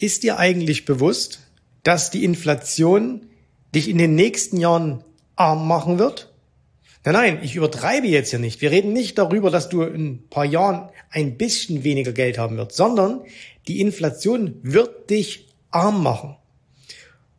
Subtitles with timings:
[0.00, 1.40] Ist dir eigentlich bewusst,
[1.82, 3.26] dass die Inflation
[3.74, 5.04] dich in den nächsten Jahren
[5.36, 6.32] arm machen wird?
[7.04, 8.62] Nein, nein, ich übertreibe jetzt hier nicht.
[8.62, 12.56] Wir reden nicht darüber, dass du in ein paar Jahren ein bisschen weniger Geld haben
[12.56, 13.20] wirst, sondern
[13.68, 16.36] die Inflation wird dich arm machen.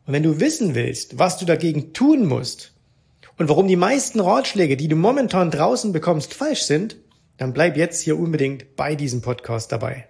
[0.06, 2.74] Und wenn du wissen willst, was du dagegen tun musst
[3.38, 6.96] und warum die meisten Ratschläge, die du momentan draußen bekommst, falsch sind,
[7.38, 10.06] dann bleib jetzt hier unbedingt bei diesem Podcast dabei.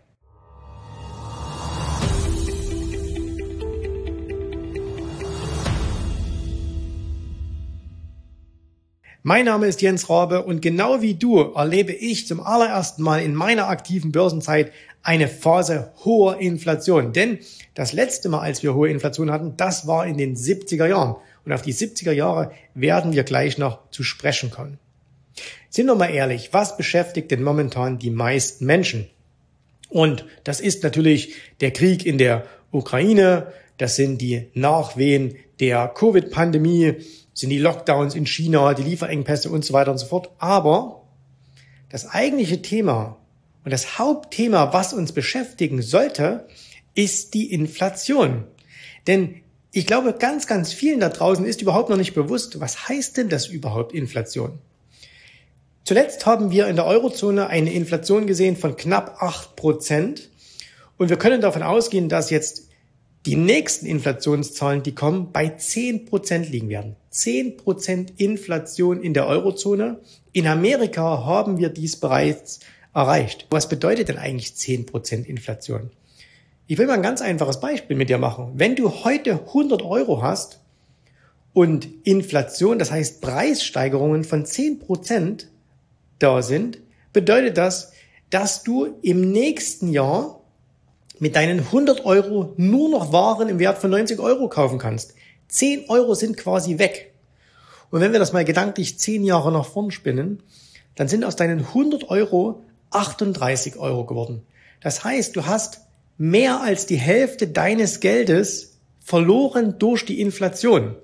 [9.25, 13.37] Mein Name ist Jens Rabe und genau wie du erlebe ich zum allerersten Mal in
[13.37, 14.73] meiner aktiven Börsenzeit
[15.05, 17.13] eine Phase hoher Inflation.
[17.13, 17.39] Denn
[17.75, 21.15] das letzte Mal, als wir hohe Inflation hatten, das war in den 70er Jahren.
[21.45, 24.81] Und auf die 70er Jahre werden wir gleich noch zu sprechen kommen.
[25.71, 29.09] Sind wir mal ehrlich, was beschäftigt denn momentan die meisten Menschen?
[29.89, 36.97] Und das ist natürlich der Krieg in der Ukraine, das sind die Nachwehen der Covid-Pandemie,
[37.35, 40.31] sind die Lockdowns in China, die Lieferengpässe und so weiter und so fort.
[40.39, 41.03] Aber
[41.89, 43.17] das eigentliche Thema
[43.65, 46.47] und das Hauptthema, was uns beschäftigen sollte,
[46.95, 48.45] ist die Inflation.
[49.07, 53.17] Denn ich glaube, ganz, ganz vielen da draußen ist überhaupt noch nicht bewusst, was heißt
[53.17, 54.59] denn das überhaupt Inflation?
[55.85, 60.29] Zuletzt haben wir in der Eurozone eine Inflation gesehen von knapp acht Prozent.
[60.97, 62.69] Und wir können davon ausgehen, dass jetzt
[63.27, 66.97] die nächsten Inflationszahlen, die kommen, bei 10 Prozent liegen werden.
[67.11, 70.01] 10 Prozent Inflation in der Eurozone.
[70.33, 72.61] In Amerika haben wir dies bereits
[72.95, 73.47] erreicht.
[73.51, 75.91] Was bedeutet denn eigentlich 10 Prozent Inflation?
[76.67, 78.53] Ich will mal ein ganz einfaches Beispiel mit dir machen.
[78.55, 80.61] Wenn du heute 100 Euro hast
[81.53, 85.49] und Inflation, das heißt Preissteigerungen von 10 Prozent
[86.19, 86.79] da sind,
[87.13, 87.93] bedeutet das,
[88.31, 90.42] dass du im nächsten Jahr
[91.19, 95.15] mit deinen 100 Euro nur noch Waren im Wert von 90 Euro kaufen kannst.
[95.49, 97.13] 10 Euro sind quasi weg.
[97.91, 100.43] Und wenn wir das mal gedanklich 10 Jahre nach vorn spinnen,
[100.95, 104.43] dann sind aus deinen 100 Euro 38 Euro geworden.
[104.81, 105.83] Das heißt, du hast
[106.19, 110.95] mehr als die Hälfte deines Geldes verloren durch die Inflation.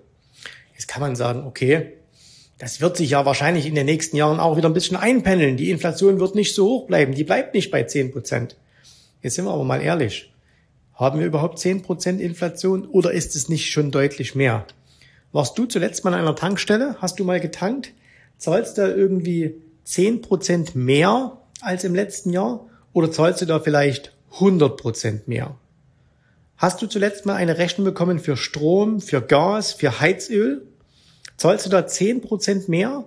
[0.74, 1.94] Jetzt kann man sagen, okay,
[2.58, 5.56] das wird sich ja wahrscheinlich in den nächsten Jahren auch wieder ein bisschen einpendeln.
[5.56, 7.14] Die Inflation wird nicht so hoch bleiben.
[7.14, 8.56] Die bleibt nicht bei 10 Prozent.
[9.22, 10.32] Jetzt sind wir aber mal ehrlich.
[10.94, 14.66] Haben wir überhaupt 10% Inflation oder ist es nicht schon deutlich mehr?
[15.32, 16.96] Warst du zuletzt mal an einer Tankstelle?
[17.00, 17.92] Hast du mal getankt?
[18.38, 19.54] Zahlst du da irgendwie
[19.86, 22.66] 10% mehr als im letzten Jahr?
[22.92, 25.56] Oder zahlst du da vielleicht 100% mehr?
[26.56, 30.66] Hast du zuletzt mal eine Rechnung bekommen für Strom, für Gas, für Heizöl?
[31.36, 33.04] Zahlst du da 10% mehr?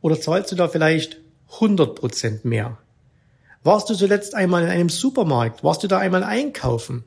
[0.00, 2.78] Oder zahlst du da vielleicht 100% mehr?
[3.64, 5.62] Warst du zuletzt einmal in einem Supermarkt?
[5.62, 7.04] Warst du da einmal einkaufen?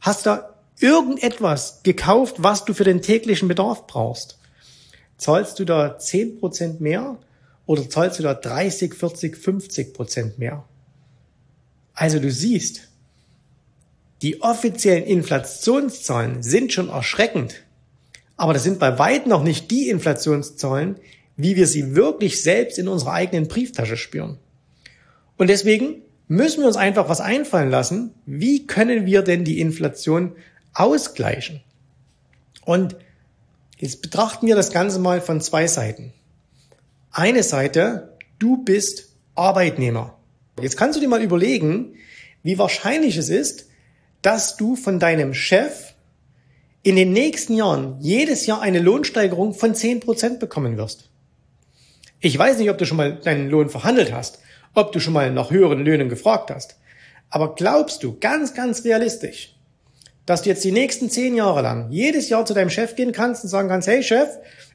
[0.00, 4.38] Hast du da irgendetwas gekauft, was du für den täglichen Bedarf brauchst?
[5.18, 7.18] Zahlst du da 10% mehr
[7.66, 10.64] oder zahlst du da 30, 40, 50% mehr?
[11.92, 12.88] Also du siehst,
[14.22, 17.62] die offiziellen Inflationszahlen sind schon erschreckend,
[18.36, 20.96] aber das sind bei weitem noch nicht die Inflationszahlen,
[21.36, 24.38] wie wir sie wirklich selbst in unserer eigenen Brieftasche spüren.
[25.38, 28.14] Und deswegen müssen wir uns einfach was einfallen lassen.
[28.26, 30.36] Wie können wir denn die Inflation
[30.74, 31.62] ausgleichen?
[32.64, 32.96] Und
[33.78, 36.12] jetzt betrachten wir das Ganze mal von zwei Seiten.
[37.10, 40.18] Eine Seite, du bist Arbeitnehmer.
[40.60, 41.94] Jetzt kannst du dir mal überlegen,
[42.42, 43.68] wie wahrscheinlich es ist,
[44.22, 45.94] dass du von deinem Chef
[46.82, 51.10] in den nächsten Jahren jedes Jahr eine Lohnsteigerung von 10% bekommen wirst.
[52.20, 54.40] Ich weiß nicht, ob du schon mal deinen Lohn verhandelt hast,
[54.78, 56.76] ob du schon mal nach höheren Löhnen gefragt hast.
[57.30, 59.54] Aber glaubst du ganz, ganz realistisch,
[60.24, 63.44] dass du jetzt die nächsten zehn Jahre lang jedes Jahr zu deinem Chef gehen kannst
[63.44, 64.28] und sagen kannst, hey Chef,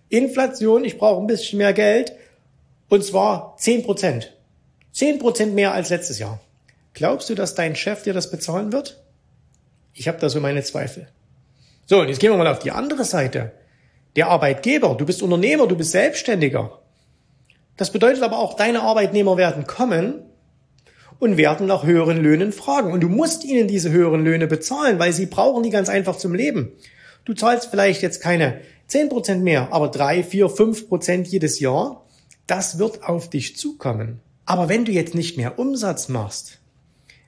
[0.10, 2.14] Inflation, ich brauche ein bisschen mehr Geld
[2.90, 4.36] und zwar zehn Prozent.
[4.92, 6.40] Zehn Prozent mehr als letztes Jahr.
[6.94, 9.02] Glaubst du, dass dein Chef dir das bezahlen wird?
[9.94, 11.08] Ich habe da so meine Zweifel.
[11.86, 13.52] So, und jetzt gehen wir mal auf die andere Seite.
[14.16, 16.83] Der Arbeitgeber, du bist Unternehmer, du bist Selbstständiger.
[17.78, 20.22] Das bedeutet aber auch, deine Arbeitnehmer werden kommen
[21.20, 22.92] und werden nach höheren Löhnen fragen.
[22.92, 26.36] Und du musst ihnen diese höheren Löhne bezahlen, weil sie brauchen die ganz einfach zum
[26.36, 26.74] Leben.
[27.26, 28.60] Du zahlst vielleicht jetzt keine
[28.90, 32.06] 10% mehr, aber 3, 4, 5% jedes Jahr.
[32.46, 34.20] Das wird auf dich zukommen.
[34.46, 36.60] Aber wenn du jetzt nicht mehr Umsatz machst,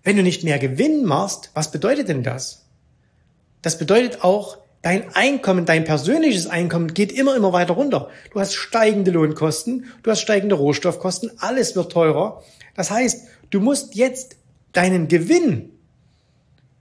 [0.03, 2.65] wenn du nicht mehr Gewinn machst, was bedeutet denn das?
[3.61, 8.09] Das bedeutet auch, Dein Einkommen, dein persönliches Einkommen geht immer, immer weiter runter.
[8.31, 12.43] Du hast steigende Lohnkosten, du hast steigende Rohstoffkosten, alles wird teurer.
[12.75, 14.37] Das heißt, du musst jetzt
[14.73, 15.71] deinen Gewinn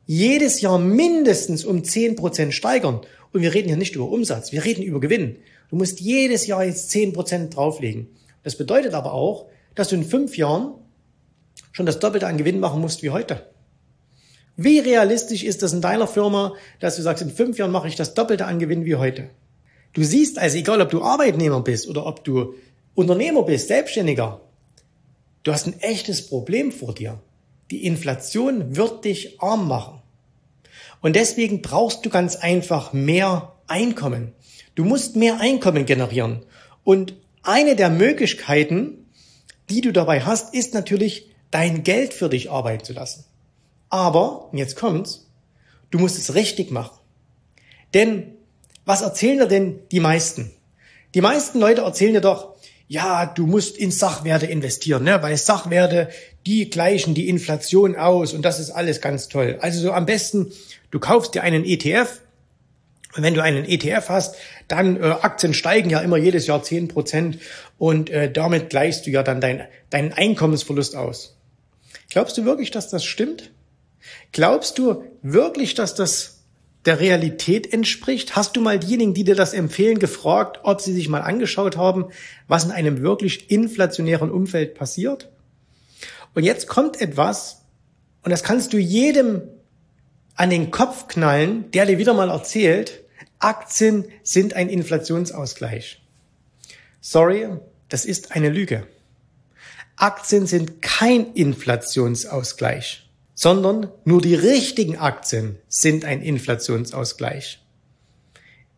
[0.05, 3.01] jedes Jahr mindestens um 10% steigern.
[3.33, 5.37] Und wir reden hier nicht über Umsatz, wir reden über Gewinn.
[5.71, 8.09] Du musst jedes Jahr jetzt 10% drauflegen.
[8.43, 10.75] Das bedeutet aber auch, dass du in fünf Jahren
[11.73, 13.47] schon das Doppelte an Gewinn machen musst wie heute.
[14.56, 17.97] Wie realistisch ist das in deiner Firma, dass du sagst, in fünf Jahren mache ich
[17.97, 19.31] das Doppelte an Gewinn wie heute?
[19.95, 22.55] Du siehst also, egal ob du Arbeitnehmer bist oder ob du
[22.95, 24.41] Unternehmer bist, Selbstständiger,
[25.43, 27.21] du hast ein echtes Problem vor dir.
[27.71, 30.03] Die Inflation wird dich arm machen.
[31.00, 34.33] Und deswegen brauchst du ganz einfach mehr Einkommen.
[34.75, 36.45] Du musst mehr Einkommen generieren.
[36.85, 39.07] Und eine der Möglichkeiten,
[39.69, 43.25] die du dabei hast, ist natürlich, dein Geld für dich arbeiten zu lassen.
[43.94, 45.31] Aber, jetzt kommt's,
[45.93, 46.99] du musst es richtig machen.
[47.94, 48.35] Denn
[48.85, 50.50] was erzählen dir denn die meisten?
[51.14, 52.56] Die meisten Leute erzählen dir doch,
[52.88, 55.23] ja, du musst in Sachwerte investieren, ne?
[55.23, 56.08] weil Sachwerte,
[56.44, 59.58] die gleichen die Inflation aus und das ist alles ganz toll.
[59.61, 60.50] Also so am besten,
[60.90, 62.20] du kaufst dir einen ETF
[63.17, 64.35] und wenn du einen ETF hast,
[64.67, 67.38] dann äh, Aktien steigen ja immer jedes Jahr zehn Prozent
[67.79, 71.37] und äh, damit gleichst du ja dann dein, deinen Einkommensverlust aus.
[72.11, 73.52] Glaubst du wirklich, dass das stimmt?
[74.33, 76.43] Glaubst du wirklich, dass das
[76.85, 78.37] der Realität entspricht?
[78.37, 82.06] Hast du mal diejenigen, die dir das empfehlen, gefragt, ob sie sich mal angeschaut haben,
[82.49, 85.31] was in einem wirklich inflationären Umfeld passiert?
[86.35, 87.62] Und jetzt kommt etwas,
[88.23, 89.43] und das kannst du jedem
[90.35, 93.05] an den Kopf knallen, der dir wieder mal erzählt,
[93.39, 96.03] Aktien sind ein Inflationsausgleich.
[97.00, 97.49] Sorry,
[97.89, 98.87] das ist eine Lüge.
[99.97, 103.04] Aktien sind kein Inflationsausgleich
[103.35, 107.61] sondern nur die richtigen Aktien sind ein Inflationsausgleich.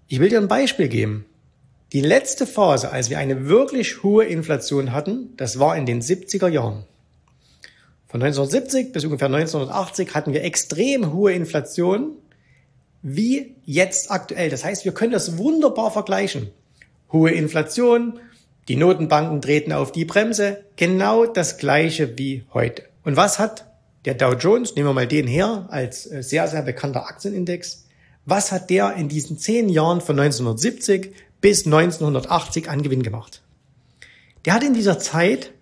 [0.08, 1.26] Ich will dir ein Beispiel geben.
[1.92, 6.48] Die letzte Phase, als wir eine wirklich hohe Inflation hatten, das war in den 70er
[6.48, 6.84] Jahren.
[8.08, 12.16] Von 1970 bis ungefähr 1980 hatten wir extrem hohe Inflation,
[13.02, 14.48] wie jetzt aktuell.
[14.48, 16.50] Das heißt, wir können das wunderbar vergleichen.
[17.12, 18.18] Hohe Inflation,
[18.68, 22.82] die Notenbanken treten auf die Bremse, genau das gleiche wie heute.
[23.04, 23.66] Und was hat
[24.06, 27.86] der Dow Jones, nehmen wir mal den her, als äh, sehr, sehr bekannter Aktienindex.
[28.24, 33.42] Was hat der in diesen zehn Jahren von 1970 bis 1980 an Gewinn gemacht?
[34.44, 35.52] Der hat in dieser Zeit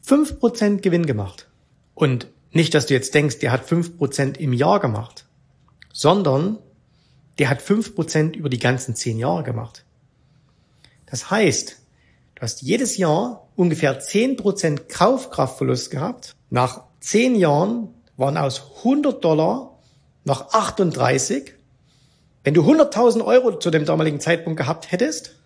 [0.00, 1.48] fünf Prozent Gewinn gemacht.
[1.94, 5.26] Und nicht, dass du jetzt denkst, der hat fünf Prozent im Jahr gemacht,
[5.92, 6.58] sondern
[7.38, 9.84] der hat fünf Prozent über die ganzen zehn Jahre gemacht.
[11.06, 11.80] Das heißt,
[12.36, 16.36] du hast jedes Jahr ungefähr zehn Prozent Kaufkraftverlust gehabt.
[16.50, 19.78] Nach zehn Jahren waren aus 100 Dollar
[20.24, 21.54] noch 38.
[22.44, 25.36] Wenn du 100.000 Euro zu dem damaligen Zeitpunkt gehabt hättest,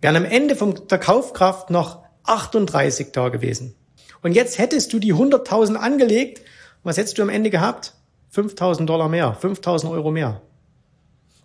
[0.00, 3.74] wären am Ende von der Kaufkraft noch 38 da gewesen.
[4.22, 6.42] Und jetzt hättest du die 100.000 angelegt.
[6.82, 7.94] Was hättest du am Ende gehabt?
[8.34, 10.40] 5.000 Dollar mehr, 5.000 Euro mehr.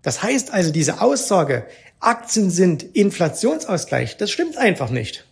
[0.02, 1.68] Das heißt also, diese Aussage,
[2.00, 5.26] Aktien sind Inflationsausgleich, das stimmt einfach nicht.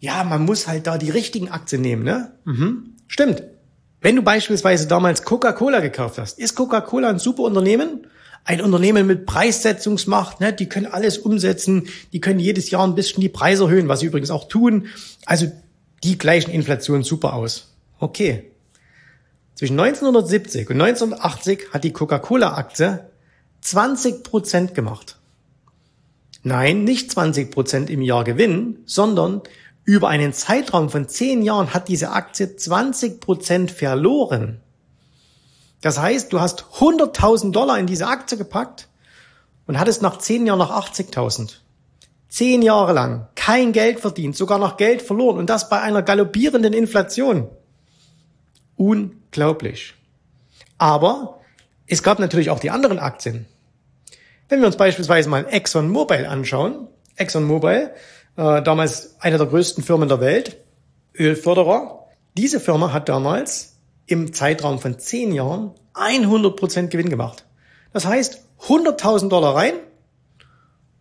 [0.00, 2.32] Ja, man muss halt da die richtigen Aktien nehmen, ne?
[2.44, 2.96] Mhm.
[3.08, 3.42] Stimmt.
[4.00, 8.06] Wenn du beispielsweise damals Coca-Cola gekauft hast, ist Coca-Cola ein super Unternehmen?
[8.44, 10.52] Ein Unternehmen mit Preissetzungsmacht, ne?
[10.52, 14.06] die können alles umsetzen, die können jedes Jahr ein bisschen die Preise erhöhen, was sie
[14.06, 14.86] übrigens auch tun.
[15.26, 15.50] Also
[16.04, 17.74] die gleichen Inflation super aus.
[17.98, 18.52] Okay.
[19.56, 23.00] Zwischen 1970 und 1980 hat die Coca-Cola-Aktie
[23.62, 25.16] 20 Prozent gemacht.
[26.44, 29.42] Nein, nicht 20 Prozent im Jahr Gewinn, sondern
[29.88, 34.60] über einen Zeitraum von zehn Jahren hat diese Aktie 20 Prozent verloren.
[35.80, 38.88] Das heißt, du hast 100.000 Dollar in diese Aktie gepackt
[39.66, 41.54] und hattest nach zehn Jahren noch 80.000.
[42.28, 46.74] Zehn Jahre lang kein Geld verdient, sogar noch Geld verloren und das bei einer galoppierenden
[46.74, 47.48] Inflation.
[48.76, 49.94] Unglaublich.
[50.76, 51.40] Aber
[51.86, 53.46] es gab natürlich auch die anderen Aktien.
[54.50, 57.90] Wenn wir uns beispielsweise mal ExxonMobil anschauen, ExxonMobil
[58.38, 60.58] äh, damals eine der größten Firmen der Welt,
[61.18, 62.06] Ölförderer.
[62.36, 63.76] Diese Firma hat damals
[64.06, 67.44] im Zeitraum von zehn Jahren 100 Prozent Gewinn gemacht.
[67.92, 69.74] Das heißt, 100.000 Dollar rein,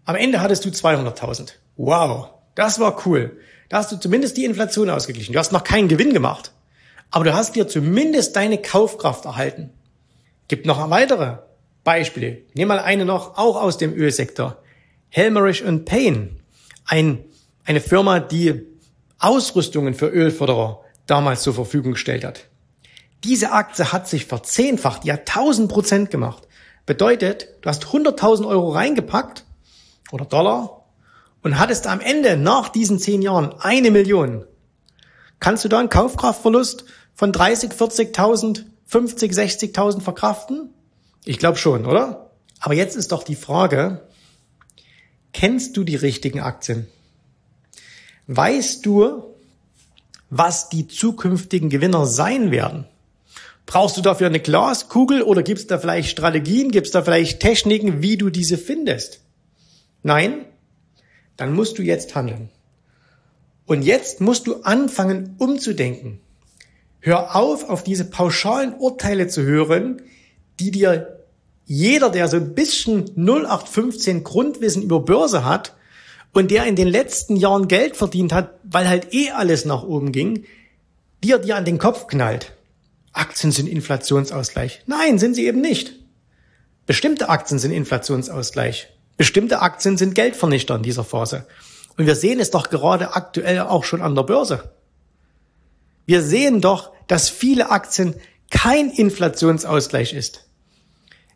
[0.06, 1.53] am Ende hattest du 200.000.
[1.75, 3.38] Wow, das war cool.
[3.70, 5.34] Da hast du zumindest die Inflation ausgeglichen.
[5.34, 6.51] Du hast noch keinen Gewinn gemacht,
[7.12, 9.70] aber du hast dir zumindest deine Kaufkraft erhalten.
[10.48, 11.38] Gibt noch weitere
[11.84, 12.39] Beispiele.
[12.56, 14.58] Nehmen mal eine noch, auch aus dem Ölsektor.
[15.10, 16.37] Helmerich Payne
[16.88, 17.24] ein,
[17.65, 18.65] eine Firma, die
[19.20, 22.46] Ausrüstungen für Ölförderer damals zur Verfügung gestellt hat.
[23.24, 26.48] Diese Aktie hat sich verzehnfacht, die hat 1000 Prozent gemacht.
[26.86, 29.46] Bedeutet, du hast 100.000 Euro reingepackt
[30.12, 30.86] oder Dollar
[31.41, 34.46] und hattest am Ende nach diesen zehn Jahren eine Million.
[35.39, 40.74] Kannst du da einen Kaufkraftverlust von 30, 40.000 50, 60.000 verkraften?
[41.25, 42.32] Ich glaube schon, oder?
[42.60, 44.08] Aber jetzt ist doch die Frage,
[45.34, 46.88] kennst du die richtigen Aktien?
[48.27, 49.24] Weißt du,
[50.29, 52.86] was die zukünftigen Gewinner sein werden?
[53.65, 57.41] Brauchst du dafür eine Glaskugel oder gibt es da vielleicht Strategien, gibt es da vielleicht
[57.41, 59.22] Techniken, wie du diese findest?
[60.03, 60.46] Nein?
[61.36, 62.50] Dann musst du jetzt handeln.
[63.65, 66.19] Und jetzt musst du anfangen umzudenken.
[67.00, 70.01] Hör auf, auf diese pauschalen Urteile zu hören,
[70.60, 71.17] die dir
[71.68, 75.76] jeder, der so ein bisschen 0815 Grundwissen über Börse hat
[76.34, 80.14] und der in den letzten Jahren Geld verdient hat, weil halt eh alles nach oben
[80.14, 80.46] ging,
[81.24, 82.54] dir dir an den Kopf knallt.
[83.12, 84.84] Aktien sind Inflationsausgleich.
[84.86, 85.94] Nein, sind sie eben nicht.
[86.86, 88.88] Bestimmte Aktien sind Inflationsausgleich.
[89.18, 91.48] Bestimmte Aktien sind Geldvernichter in dieser Phase.
[91.98, 94.72] Und wir sehen es doch gerade aktuell auch schon an der Börse.
[96.06, 98.16] Wir sehen doch, dass viele Aktien
[98.52, 100.47] kein Inflationsausgleich ist.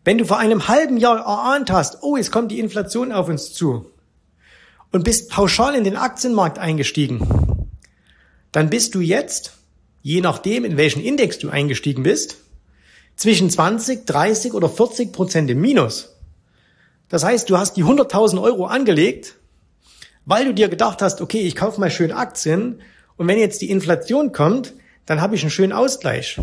[0.03, 3.53] Wenn du vor einem halben Jahr erahnt hast, oh, es kommt die Inflation auf uns
[3.53, 3.85] zu
[4.91, 7.69] und bist pauschal in den Aktienmarkt eingestiegen,
[8.51, 9.53] dann bist du jetzt,
[10.01, 12.37] je nachdem, in welchen Index du eingestiegen bist,
[13.15, 16.17] zwischen 20, 30 oder 40 Prozent im Minus.
[17.09, 19.35] Das heißt, du hast die 100.000 Euro angelegt
[20.25, 22.81] weil du dir gedacht hast, okay, ich kaufe mal schön Aktien
[23.17, 24.73] und wenn jetzt die Inflation kommt,
[25.05, 26.39] dann habe ich einen schönen Ausgleich.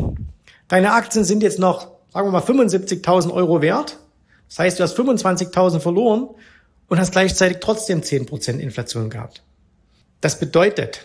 [0.66, 4.00] Deine Aktien sind jetzt noch, sagen wir mal, 75.000 Euro wert.
[4.48, 6.28] Das heißt, du hast 25.000 verloren
[6.88, 9.44] und hast gleichzeitig trotzdem 10% Inflation gehabt.
[10.20, 11.04] Das bedeutet,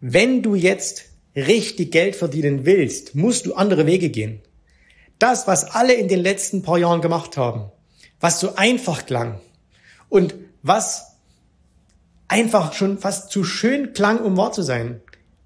[0.00, 1.04] wenn du jetzt
[1.36, 4.40] richtig Geld verdienen willst, musst du andere Wege gehen.
[5.20, 7.70] Das, was alle in den letzten paar Jahren gemacht haben,
[8.18, 9.38] was so einfach klang
[10.08, 10.34] und
[10.64, 11.12] was
[12.26, 15.00] einfach schon fast zu schön klang, um wahr zu sein,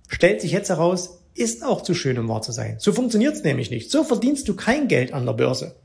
[0.09, 2.77] stellt sich jetzt heraus, ist auch zu schön, um wahr zu sein.
[2.79, 3.91] So funktioniert's nämlich nicht.
[3.91, 5.77] So verdienst du kein Geld an der Börse.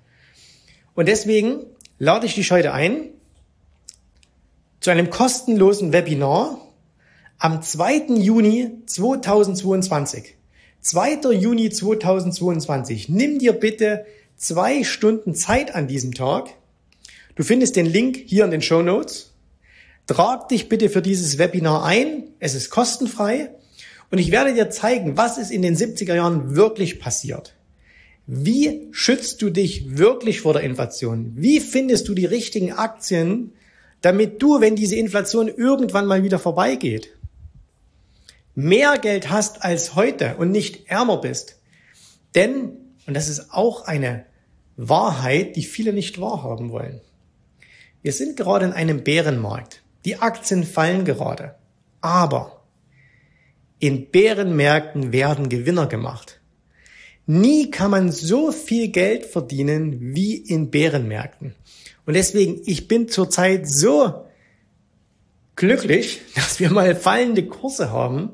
[0.96, 1.66] Und deswegen
[2.00, 3.10] lade ich dich heute ein
[4.80, 6.62] zu einem kostenlosen Webinar
[7.40, 8.16] am 2.
[8.18, 10.36] Juni 2022.
[10.82, 11.32] 2.
[11.34, 13.10] Juni 2022.
[13.10, 14.06] Nimm dir bitte
[14.38, 16.50] zwei Stunden Zeit an diesem Tag.
[17.36, 19.34] Du findest den Link hier in den Show Notes.
[20.08, 22.24] Trag dich bitte für dieses Webinar ein.
[22.40, 23.52] Es ist kostenfrei.
[24.10, 27.56] Und ich werde dir zeigen, was ist in den 70er Jahren wirklich passiert.
[28.26, 31.34] Wie schützt du dich wirklich vor der Inflation?
[31.36, 33.54] Wie findest du die richtigen Aktien,
[34.02, 37.14] damit du, wenn diese Inflation irgendwann mal wieder vorbeigeht,
[38.54, 41.60] mehr Geld hast als heute und nicht ärmer bist?
[42.36, 42.74] Denn,
[43.08, 44.26] und das ist auch eine
[44.76, 47.02] Wahrheit, die viele nicht wahrhaben wollen.
[48.02, 49.82] Wir sind gerade in einem Bärenmarkt.
[50.06, 51.56] Die Aktien fallen gerade.
[52.02, 52.57] Aber
[53.80, 56.40] in Bärenmärkten werden Gewinner gemacht.
[57.26, 61.56] Nie kann man so viel Geld verdienen wie in Bärenmärkten.
[62.06, 64.26] Und deswegen, ich bin zurzeit so
[65.58, 68.32] glücklich, dass wir mal fallende Kurse haben,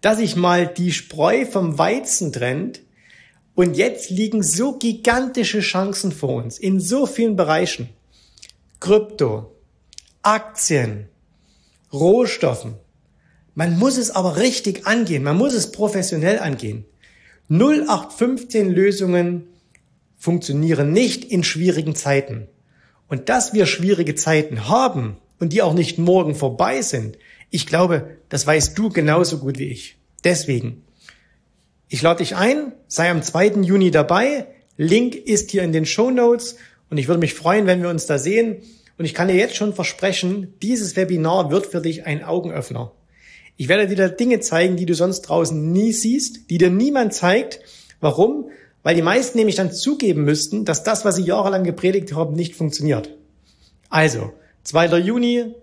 [0.00, 2.80] dass ich mal die Spreu vom Weizen trennt.
[3.56, 7.90] Und jetzt liegen so gigantische Chancen vor uns in so vielen Bereichen.
[8.78, 9.54] Krypto,
[10.22, 11.08] Aktien,
[11.92, 12.76] Rohstoffen.
[13.54, 16.84] Man muss es aber richtig angehen, man muss es professionell angehen.
[17.48, 19.48] 0815 Lösungen
[20.16, 22.46] funktionieren nicht in schwierigen Zeiten.
[23.08, 27.18] Und dass wir schwierige Zeiten haben und die auch nicht morgen vorbei sind,
[27.50, 29.96] ich glaube, das weißt du genauso gut wie ich.
[30.22, 30.84] Deswegen,
[31.88, 33.62] ich lade dich ein, sei am 2.
[33.62, 34.46] Juni dabei.
[34.76, 36.56] Link ist hier in den Show Notes
[36.88, 38.62] und ich würde mich freuen, wenn wir uns da sehen.
[38.96, 42.92] Und ich kann dir jetzt schon versprechen, dieses Webinar wird für dich ein Augenöffner.
[43.60, 47.12] Ich werde dir da Dinge zeigen, die du sonst draußen nie siehst, die dir niemand
[47.12, 47.60] zeigt.
[48.00, 48.48] Warum?
[48.82, 52.56] Weil die meisten nämlich dann zugeben müssten, dass das, was sie jahrelang gepredigt haben, nicht
[52.56, 53.14] funktioniert.
[53.90, 55.00] Also, 2.
[55.00, 55.54] Juni,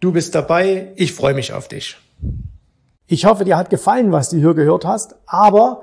[0.00, 1.98] du bist dabei, ich freue mich auf dich.
[3.08, 5.82] Ich hoffe, dir hat gefallen, was du hier gehört hast, aber